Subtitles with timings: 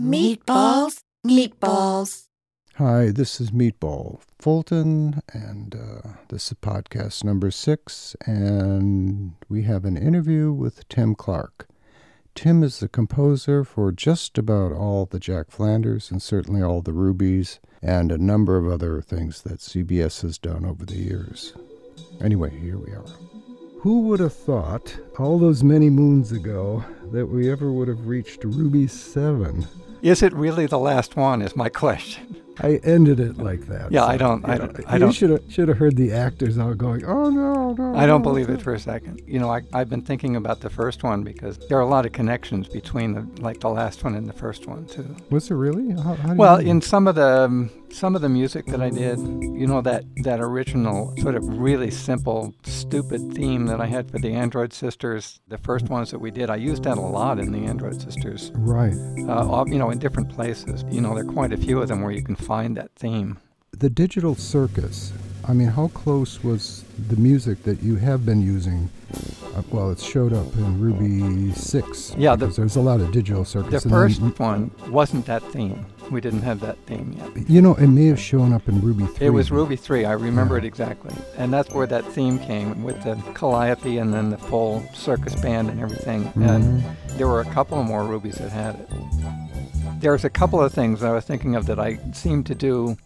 [0.00, 2.24] Meatballs, meatballs.
[2.76, 9.84] Hi, this is Meatball Fulton, and uh, this is podcast number six, and we have
[9.84, 11.68] an interview with Tim Clark.
[12.34, 16.94] Tim is the composer for just about all the Jack Flanders and certainly all the
[16.94, 21.52] Rubies and a number of other things that ZBS has done over the years.
[22.22, 23.39] Anyway, here we are.
[23.80, 28.44] Who would have thought, all those many moons ago, that we ever would have reached
[28.44, 29.66] Ruby 7?
[30.02, 31.40] Is it really the last one?
[31.40, 32.39] Is my question.
[32.62, 33.90] I ended it like that.
[33.90, 36.12] Yeah, I don't- I don't- know, I you don't- should have should have heard the
[36.12, 39.20] actors all going, "Oh no, no!" I don't no, believe no." it for a second.
[39.26, 42.06] You know, I, I've been thinking about the first one because there are a lot
[42.06, 45.06] of connections between the like the last one and the first one too.
[45.30, 45.90] Was there really?
[45.92, 48.90] How, how Well, you in some of the um, some of the music that I
[48.90, 54.10] did, you know that that original sort of really simple, stupid theme that I had
[54.10, 57.38] for the Android Sisters, the first ones that we did, I used that a lot
[57.40, 58.52] in the Android Sisters.
[58.54, 58.94] right.
[59.28, 60.84] Uh, all- you know, in different places.
[60.90, 63.38] You know, there are quite a few of them where you can find that theme.
[63.78, 65.12] The digital circus.
[65.46, 68.90] I mean, how close was the music that you have been using?
[69.54, 72.12] Uh, well, it showed up in Ruby Six.
[72.18, 73.84] Yeah, the- there's a lot of digital circus.
[73.84, 75.86] The and then- first one wasn't that theme.
[76.10, 77.48] We didn't have that theme yet.
[77.48, 79.26] you know, it may have shown up in Ruby Three.
[79.28, 80.64] It was Ruby 3, I remember Yeah.
[80.64, 81.14] it exactly.
[81.38, 85.70] And that's where that theme came with the calliope and then the full circus band
[85.70, 86.22] and everything.
[86.34, 86.82] And Mhm.
[87.16, 88.88] there were a couple more Rubies that had it.
[90.00, 92.96] There's a couple of things I was thinking of that I seem to do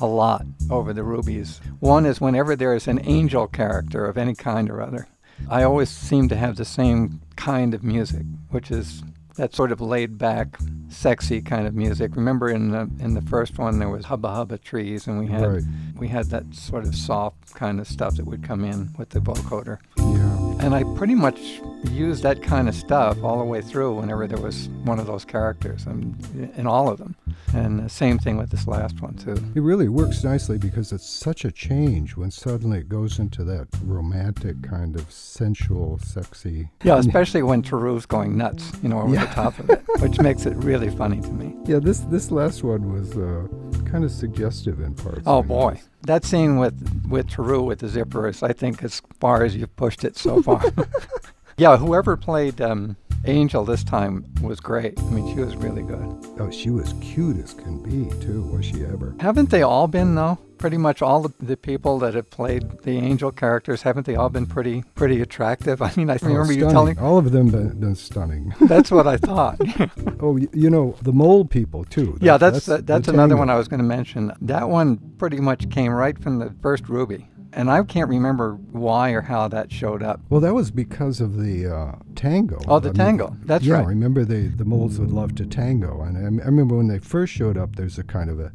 [0.00, 1.60] a lot over the Rubies.
[1.80, 5.08] One is whenever there is an angel character of any kind or other,
[5.50, 9.02] I always seem to have the same kind of music, which is
[9.36, 12.16] that sort of laid back, sexy kind of music.
[12.16, 15.46] Remember in the in the first one there was hubba hubba trees and we had
[15.46, 15.62] Right.
[15.96, 19.20] we had that sort of soft kind of stuff that would come in with the
[19.20, 19.78] vocoder.
[19.98, 20.37] Yeah.
[20.60, 21.60] And I pretty much
[21.92, 25.24] used that kind of stuff all the way through whenever there was one of those
[25.24, 27.14] characters, and in all of them.
[27.54, 29.34] And the same thing with this last one too.
[29.54, 33.68] It really works nicely because it's such a change when suddenly it goes into that
[33.84, 36.68] romantic kind of sensual, sexy.
[36.82, 39.26] Yeah, especially when Taru's going nuts, you know, over Yeah.
[39.26, 41.54] the top of it, which makes it really funny to me.
[41.68, 43.46] Yeah, this this last one was uh,
[43.90, 45.22] kind of suggestive in parts.
[45.26, 49.02] Oh I boy, that scene with with Taru with the zipper is, I think, as
[49.20, 50.62] far as you've pushed it so far.
[51.56, 54.98] yeah, whoever played um, Angel this time was great.
[54.98, 56.00] I mean, she was really good.
[56.38, 58.42] Oh, she was cute as can be too.
[58.44, 59.14] Was she ever?
[59.20, 60.38] Haven't they all been though?
[60.56, 64.28] Pretty much all the, the people that have played the angel characters haven't they all
[64.28, 65.82] been pretty pretty attractive?
[65.88, 66.98] I mean, I Oh, remember you telling.
[66.98, 68.54] all of them been, been stunning.
[68.62, 69.60] That's what I thought.
[70.20, 72.16] oh, you know the mole people too.
[72.20, 74.32] yeah, That- that's the that's, another one I was going to mention.
[74.40, 79.10] That one pretty much came right from the first Ruby, and I can't remember why
[79.10, 80.20] or how that showed up.
[80.28, 82.58] Well, that was because of the uh, tango.
[82.68, 83.36] Oh, the I mean, tango.
[83.44, 83.76] That's right.
[83.78, 83.88] yeah, right.
[83.88, 87.32] remember the the moles would love to tango, and I, I remember when they first
[87.32, 87.76] showed up.
[87.76, 88.52] There's a kind of a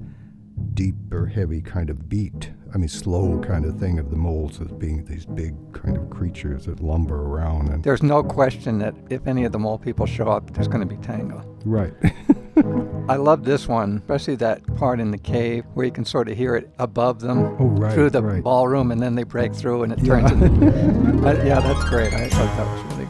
[0.73, 2.51] deep or heavy kind of beat.
[2.73, 6.09] I mean, slow kind of thing of the moles as being these big kind of
[6.09, 10.07] creatures that lumber around and There's no question that if any of the mole people
[10.07, 11.43] show up, there's going to be tango.
[11.65, 11.93] right.
[13.09, 16.37] I love this one, especially that part in the cave where you can sort of
[16.37, 18.43] hear it above them Oh, right, through the right.
[18.43, 20.19] ballroom, and then they break through and it Yeah.
[20.27, 20.63] turns into.
[21.45, 22.13] Yeah, that's great.
[22.13, 23.07] I thought that was really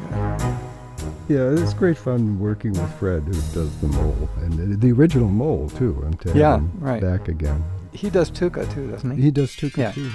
[1.27, 1.57] good.
[1.57, 5.69] yeah, it's great fun working with Fred, who does the mole and the, original mole
[5.69, 7.01] too, to have Yeah, right.
[7.01, 7.63] back again.
[7.91, 9.21] He does Tuca too, doesn't he?
[9.23, 9.69] He does too.
[9.77, 9.91] Yeah.
[9.91, 10.03] too.
[10.03, 10.11] Yeah.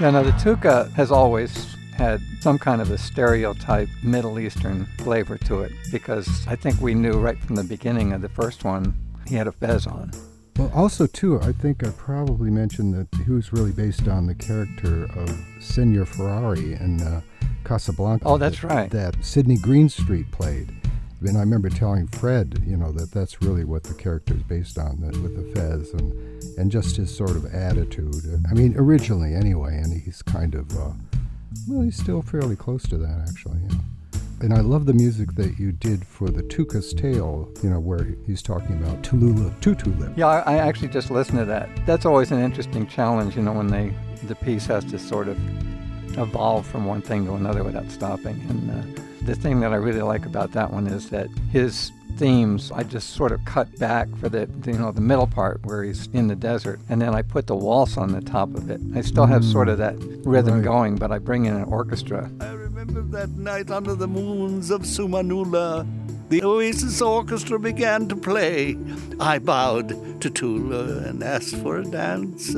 [0.00, 5.36] Yeah, now the Tuca has always had some kind of a stereotype Middle Eastern flavor
[5.38, 8.94] to it because I think we knew right from the beginning of the first one
[9.26, 10.12] he had a fez on.
[10.56, 14.34] Well, also too, I think I probably mentioned that he was really based on the
[14.34, 17.20] character of Senor Ferrari in uh,
[17.64, 18.26] Casablanca.
[18.26, 18.90] Oh, that's that, right.
[18.90, 20.74] That Sydney Greenstreet played.
[21.20, 24.78] And I remember telling Fred, you know, that that's really what the character is based
[24.78, 26.12] on, that with the fez and
[26.58, 28.14] and just his sort of attitude.
[28.50, 30.90] I mean, originally anyway, and he's kind of, uh,
[31.66, 33.58] well, he's still fairly close to that actually.
[33.68, 33.76] Yeah.
[34.40, 38.06] And I love the music that you did for the Tuca's Tale, you know, where
[38.24, 40.16] he's talking about Tulula Tutulip.
[40.16, 41.68] Yeah, I, I actually just listened to that.
[41.86, 43.92] That's always an interesting challenge, you know, when they
[44.24, 45.38] the piece has to sort of
[46.18, 48.40] evolve from one thing to another without stopping.
[48.48, 52.72] And uh, the thing that I really like about that one is that his themes
[52.74, 55.82] I just sort of cut back for the the, you know the middle part where
[55.84, 58.80] he's in the desert, and then I put the waltz on the top of it.
[58.94, 59.94] I still have sort of that
[60.24, 60.64] rhythm Right.
[60.64, 62.30] going, but I bring in an orchestra.
[62.40, 65.86] I remember that night under the moons of Sumanula.
[66.28, 68.76] The Oasis Orchestra began to play.
[69.18, 72.54] I bowed to Tula and asked for a dance.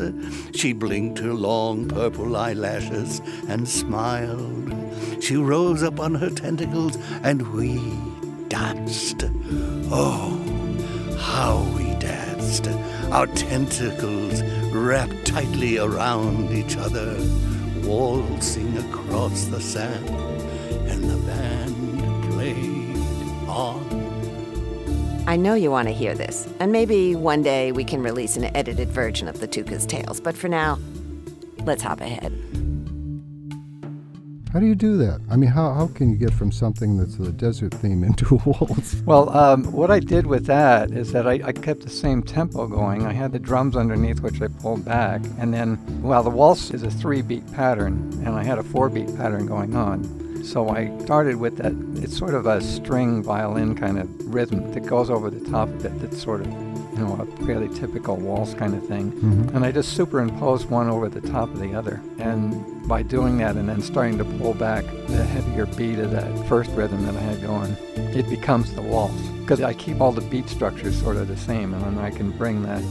[0.57, 4.75] She blinked her long purple eyelashes and smiled.
[5.21, 7.79] She rose up on her tentacles and we
[8.51, 9.25] danced.
[9.91, 10.37] Oh,
[11.19, 12.69] how we danced,
[13.11, 14.43] our tentacles
[14.73, 17.17] wrapped tightly around each other,
[17.85, 20.09] waltzing across the sand,
[20.91, 22.97] and the band played
[23.49, 25.25] on.
[25.27, 28.45] I know you want to hear this, and maybe one day we can release an
[28.57, 30.79] edited version of the Tuca's Tales, but for now,
[31.65, 32.50] let's hop ahead.
[34.53, 35.21] How do you do that?
[35.31, 38.49] I mean, how, how can you get from something that's a desert theme into a
[38.49, 38.97] waltz?
[39.07, 42.67] Well, um, what I did with that is that I, I, kept the same tempo
[42.67, 43.07] going.
[43.07, 45.23] I had the drums underneath, which I pulled back.
[45.39, 48.89] And then, well, the waltz is a three beat pattern, and I had a four
[48.89, 50.43] beat pattern going on.
[50.43, 51.73] So I started with that.
[52.03, 55.85] It's sort of a string violin kind of rhythm that goes over the top of
[55.85, 59.13] it, that's sort of you know, a fairly typical waltz kind of thing.
[59.13, 59.57] Mm-hmm.
[59.57, 62.03] And I just superimposed one over the top of the other.
[62.19, 66.49] And by doing that and then starting to pull back the heavier beat of that
[66.49, 67.77] first rhythm that I had going,
[68.15, 69.21] it becomes the waltz.
[69.41, 72.31] Because I keep all the beat structures sort of the same, and then I can
[72.31, 72.83] bring that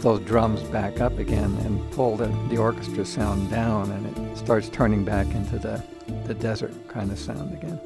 [0.00, 4.68] those drums back up again and pull the, the orchestra sound down, and it starts
[4.70, 5.82] turning back into the,
[6.26, 7.78] the desert kind of sound again.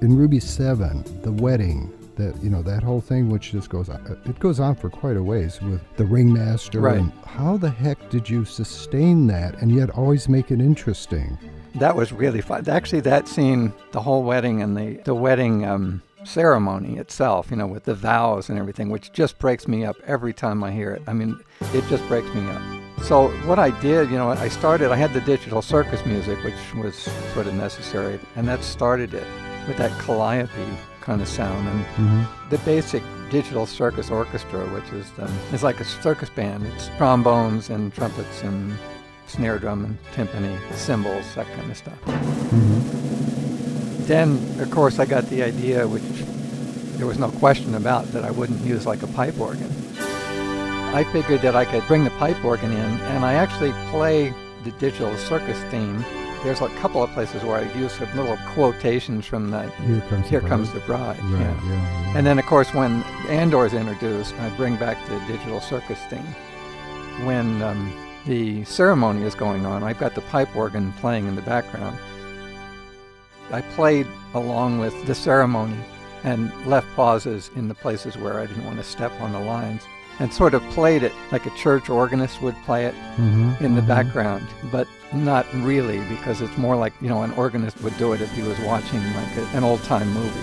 [0.00, 4.20] In Ruby 7, the wedding, that you know that whole thing which just goes on,
[4.24, 6.98] it goes on for quite a ways with the ringmaster right.
[6.98, 11.38] and how the heck did you sustain that and yet always make it interesting?
[11.76, 12.68] That was really fun.
[12.68, 17.66] Actually that scene the whole wedding and the the wedding um, ceremony itself you know
[17.66, 21.02] with the vows and everything which just breaks me up every time i hear it.
[21.06, 21.38] I mean
[21.72, 22.62] it just breaks me up.
[23.02, 26.74] So what i did you know i started i had the digital circus music which
[26.82, 26.96] was
[27.34, 29.26] sort of necessary and that started it
[29.68, 30.50] with that calliope
[31.06, 31.66] kind of sound.
[31.68, 32.50] And mm-hmm.
[32.50, 36.66] the basic digital circus orchestra, which is um, it's like a circus band.
[36.66, 38.76] It's trombones and trumpets and
[39.28, 41.98] snare drum and timpani, cymbals, that kind of stuff.
[42.04, 44.04] Mm-hmm.
[44.06, 46.02] Then, of course, I got the idea, which
[46.98, 49.70] there was no question about, that I wouldn't use like a pipe organ.
[50.94, 54.32] I figured that I could bring the pipe organ in, and I actually play
[54.64, 56.04] the digital circus theme
[56.42, 60.28] there's a couple of places where I use some little quotations from the Here Comes,
[60.28, 60.82] Here the, comes bride.
[60.82, 61.18] the Bride.
[61.24, 61.64] Right, yeah.
[61.64, 62.18] Yeah, yeah.
[62.18, 66.20] And then, of course, when Andor's introduced, I bring back the digital circus theme.
[67.26, 67.92] When um,
[68.26, 71.98] the ceremony is going on, I've got the pipe organ playing in the background.
[73.50, 75.78] I played along with the ceremony
[76.24, 79.82] and left pauses in the places where I didn't want to step on the lines
[80.18, 83.80] and sort of played it like a church organist would play it mm-hmm, in the
[83.80, 83.88] mm-hmm.
[83.88, 88.20] background, but not really because it's more like, you know, an organist would do it
[88.20, 90.40] if he was watching like a, an old time movie.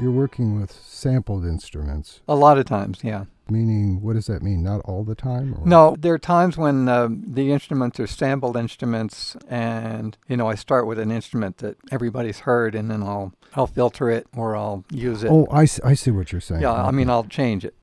[0.00, 2.20] You're working with sampled instruments.
[2.28, 3.24] A lot of times, yeah.
[3.50, 4.62] Meaning, what does that mean?
[4.62, 5.54] Not all the time?
[5.54, 5.66] Or?
[5.66, 10.54] No, there are times when uh, the instruments are sampled instruments, and you know, I
[10.54, 14.84] start with an instrument that everybody's heard, and then I'll I'll filter it or I'll
[14.90, 15.30] use it.
[15.30, 16.62] Oh, I see, I see what you're saying.
[16.62, 16.72] Yeah.
[16.72, 17.74] I mean, I'll change it.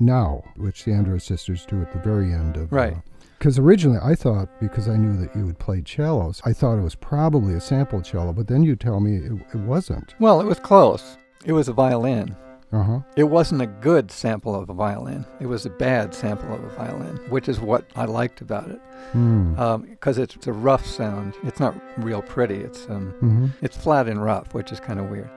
[0.00, 2.92] Now, which the Android Sisters do at the very end of uh, right.
[2.94, 3.00] Uh,
[3.38, 6.82] because originally I thought, because I knew that you would play cellos, I thought it
[6.82, 10.14] was probably a sample cello, but then you tell me it, it wasn't.
[10.18, 11.18] Well, it was close.
[11.44, 12.34] It was a violin.
[12.74, 13.00] Uh-huh.
[13.16, 15.24] It wasn't a good sample of a violin.
[15.40, 18.80] It was a bad sample of a violin, which is what I liked about it.
[19.12, 19.58] Because mm.
[19.58, 21.34] um, it's, it's, a rough sound.
[21.44, 22.56] It's not real pretty.
[22.56, 23.46] It's um, mm-hmm.
[23.62, 25.30] it's flat and rough, which is kind of weird.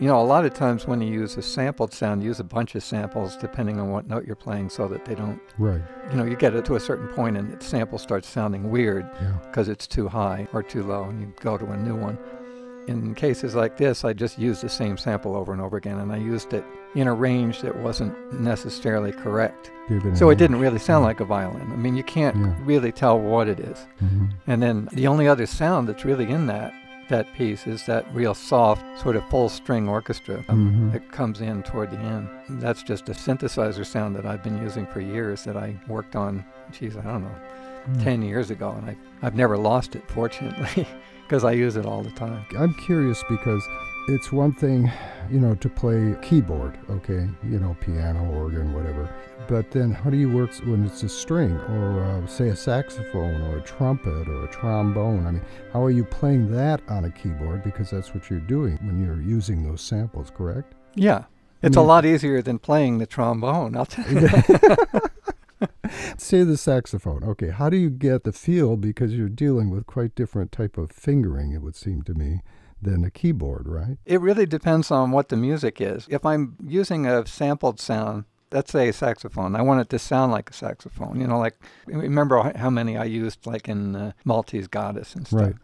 [0.00, 2.74] You know, a lot of times when you use a sampled sound, use a bunch
[2.74, 5.40] of samples depending on what note you're playing so that they don't.
[5.56, 5.80] Right.
[6.10, 9.08] You know, you get it to a certain point and the sample starts sounding weird
[9.44, 9.72] because yeah.
[9.72, 12.18] it's too high or too low and you go to a new one.
[12.86, 16.12] In cases like this, I just used the same sample over and over again and
[16.12, 16.64] I used it
[16.94, 19.70] in a range that wasn't necessarily correct.
[20.14, 21.08] So it didn't really sound yeah.
[21.08, 21.70] like a violin.
[21.72, 22.54] I mean, you can't yeah.
[22.60, 23.78] really tell what it is.
[24.02, 24.26] Mm-hmm.
[24.46, 26.72] And then the only other sound that's really in that
[27.08, 30.90] that piece is that real soft, sort of full string orchestra um, mm-hmm.
[30.92, 32.28] that comes in toward the end.
[32.48, 36.44] That's just a synthesizer sound that I've been using for years that I worked on,
[36.72, 37.36] geez, I don't know,
[37.88, 38.04] mm.
[38.04, 38.70] 10 years ago.
[38.70, 40.86] And I, I've never lost it, fortunately,
[41.26, 42.44] because I use it all the time.
[42.58, 43.66] I'm curious because
[44.08, 44.90] it's one thing,
[45.30, 49.12] you know, to play keyboard, okay, you know, piano, organ, whatever.
[49.48, 53.42] But then how do you work when it's a string or uh, say a saxophone
[53.42, 55.26] or a trumpet or a trombone?
[55.26, 58.78] I mean, how are you playing that on a keyboard because that's what you're doing
[58.82, 60.74] when you're using those samples, correct?
[60.94, 61.24] Yeah.
[61.62, 64.28] It's I mean, a lot easier than playing the trombone, I'll tell you.
[66.16, 67.24] say the saxophone.
[67.24, 70.92] Okay, how do you get the feel because you're dealing with quite different type of
[70.92, 72.40] fingering it would seem to me
[72.80, 73.98] than a keyboard, right?
[74.04, 76.06] It really depends on what the music is.
[76.10, 78.24] If I'm using a sampled sound
[78.54, 79.56] let's say a saxophone.
[79.56, 81.20] I want it to sound like a saxophone.
[81.20, 85.40] You know, like remember how many I used, like in uh, Maltese Goddess and stuff.
[85.40, 85.54] Right.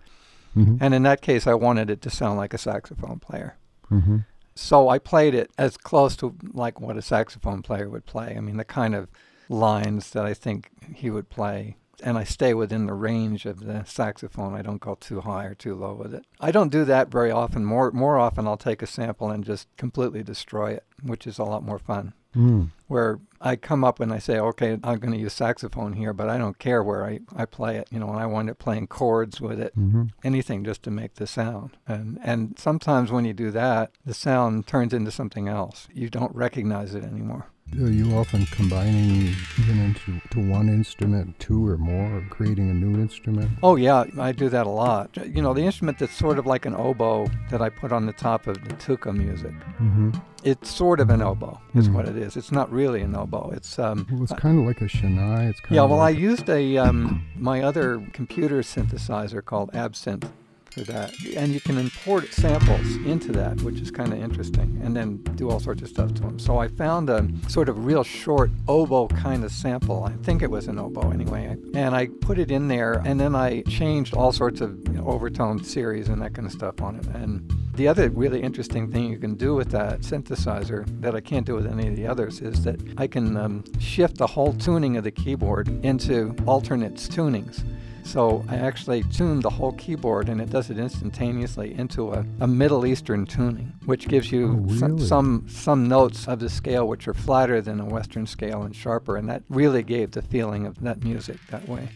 [0.56, 0.76] Mm-hmm.
[0.80, 3.56] And in that case, I wanted it to sound like a saxophone player.
[3.90, 4.18] Mm-hmm.
[4.56, 8.34] So I played it as close to like what a saxophone player would play.
[8.36, 9.08] I mean, the kind of
[9.50, 11.76] lines that I think he would play.
[12.02, 14.54] And I stay within the range of the saxophone.
[14.54, 16.24] I don't go too high or too low with it.
[16.40, 17.66] I don't do that very often.
[17.66, 21.44] More more often, I'll take a sample and just completely destroy it, which is a
[21.44, 22.14] lot more fun.
[22.34, 22.70] Mm.
[22.86, 26.30] Where I come up and I say, okay, I'm going to use saxophone here, but
[26.30, 27.88] I don't care where I, I play it.
[27.90, 30.04] You know, and I wind up playing chords with it, Mm-hmm.
[30.24, 31.76] anything just to make the sound.
[31.86, 35.86] And and sometimes when you do that, the sound turns into something else.
[35.92, 37.48] You don't recognize it anymore.
[37.80, 42.74] Are you often combining even into to one instrument, two or more, or creating a
[42.74, 43.50] new instrument?
[43.62, 45.16] Oh yeah, I do that a lot.
[45.24, 48.12] You know, the instrument that's sort of like an oboe that I put on the
[48.12, 49.52] top of the Tuca music.
[49.80, 50.10] Mm-hmm.
[50.42, 51.92] It's sort of an oboe, is Mhm.
[51.94, 52.36] what it is.
[52.36, 53.50] It's not really an oboe.
[53.54, 54.06] It's um.
[54.10, 55.50] Well, it's kind of like a shehnai.
[55.50, 60.28] It's kind Yeah, well, I like used a um, my other computer synthesizer called Absynth
[60.72, 64.96] for that, and you can import samples into that, which is kind of interesting, and
[64.96, 66.38] then do all sorts of stuff to them.
[66.38, 70.04] So I found a sort of real short oboe kind of sample.
[70.04, 73.34] I think it was an oboe anyway, and I put it in there, and then
[73.34, 76.96] I changed all sorts of you know, overtone series and that kind of stuff on
[76.96, 77.52] it, and.
[77.74, 81.54] The other really interesting thing you can do with that synthesizer that I can't do
[81.54, 85.04] with any of the others is that I can um, shift the whole tuning of
[85.04, 87.64] the keyboard into alternate tunings.
[88.10, 92.46] So I actually tuned the whole keyboard and it does it instantaneously into a, a
[92.48, 95.06] Middle Eastern tuning, which gives you Oh, some, really?
[95.06, 99.16] some some notes of the scale which are flatter than a Western scale and sharper,
[99.16, 101.88] and that really gave the feeling of that music that way.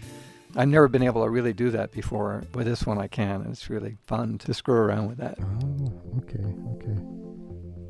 [0.55, 2.45] I've never been able to really do that before.
[2.55, 5.37] With this one, I can, and it's really fun to screw around with that.
[5.43, 6.45] Oh, okay,
[6.77, 6.97] okay.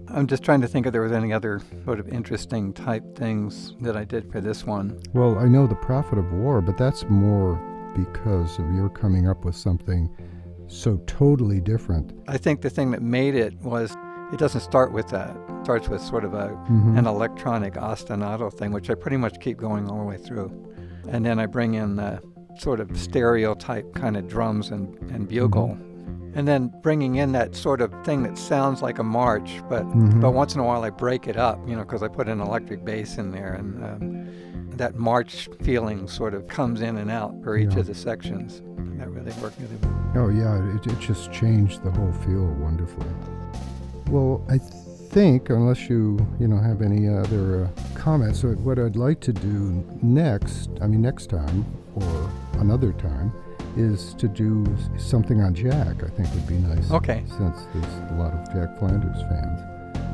[0.09, 3.75] I'm just trying to think if there was any other sort of interesting type things
[3.83, 4.99] that I did for this one.
[5.13, 7.61] Well, I know the Prophet of War, but that's more
[7.95, 10.09] because of your coming up with something
[10.67, 12.13] so totally different.
[12.27, 13.97] I think the thing that made it was
[14.33, 15.37] it doesn't start with that.
[15.37, 16.99] It starts with sort of a Mhm.
[16.99, 20.51] an electronic ostinato thing, which I pretty much keep going all the way through.
[21.09, 22.21] And then I bring in the
[22.59, 25.77] sort of stereotype kind of drums and, and bugle.
[26.37, 30.21] And then bringing in that sort of thing that sounds like a march, but Mhm.
[30.21, 32.41] but once in a while I break it up, you know, because I put an
[32.41, 34.27] electric bass in there, and um,
[34.79, 37.81] that march feeling sort of comes in and out for each Yeah.
[37.81, 38.63] of the sections.
[38.99, 40.13] That really worked really well.
[40.17, 43.07] Oh yeah, it, it just changed the whole feel wonderfully.
[44.11, 49.21] Well, I think unless you you know have any other uh, comments, what I'd like
[49.21, 51.65] to do next, I mean next time
[51.97, 53.33] or another time,
[53.77, 54.65] is to do
[54.97, 56.03] something on Jack.
[56.05, 56.91] I think would be nice.
[56.93, 57.25] Okay.
[57.27, 59.61] Since there's a lot of Jack Flanders fans.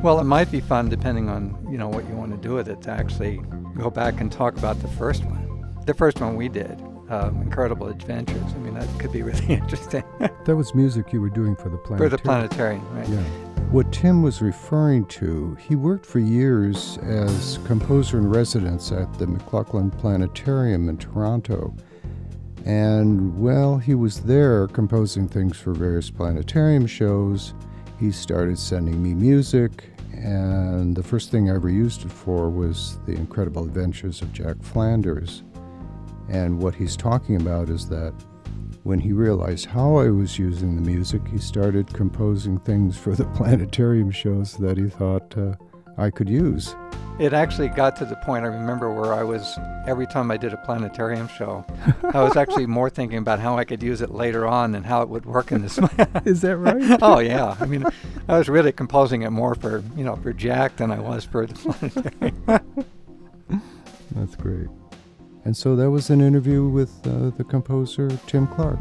[0.02, 2.68] Well, it might be fun depending on you know what you want to do with
[2.68, 3.40] it to actually
[3.76, 5.38] go back and talk about the first one.
[5.84, 6.80] The first one we did,
[7.10, 8.42] um, Incredible Adventures.
[8.54, 10.02] I mean, that could be really interesting
[10.44, 12.10] That was music you were doing for the planetarium.
[12.10, 13.08] for the planetarium, right?
[13.08, 13.22] Yeah.
[13.70, 19.26] What Tim was referring to, he worked for years as composer in residence at the
[19.26, 21.74] McLaughlin Planetarium in Toronto.
[22.64, 27.54] And while he was there composing things for various planetarium shows,
[28.00, 29.84] he started sending me music.
[30.12, 34.56] And the first thing I ever used it for was The Incredible Adventures of Jack
[34.62, 35.42] Flanders.
[36.30, 38.14] And what he's talking about is that
[38.84, 43.24] when he realized how I was using the music, he started composing things for the
[43.36, 45.56] planetarium shows that he thought uh,
[46.00, 46.74] I could use.
[47.18, 50.54] It actually got to the point I remember where I was every time I did
[50.54, 51.66] a planetarium show,
[52.14, 55.02] I was actually more thinking about how I could use it later on and how
[55.02, 55.78] it would work in this.
[55.80, 55.90] Way.
[56.24, 56.98] Is that right?
[57.02, 57.84] oh yeah, I mean,
[58.26, 61.46] I was really composing it more for you know for Jack than I was for
[61.46, 62.86] the planetarium.
[64.12, 64.68] That's great.
[65.44, 68.78] And so that was an interview with uh, the composer Tim Clark.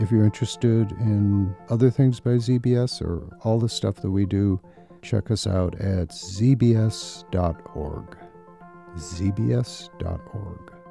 [0.00, 4.60] If you're interested in other things by ZBS or all the stuff that we do,
[5.02, 7.26] check us out at zbs.org.
[8.96, 10.81] zbs.org.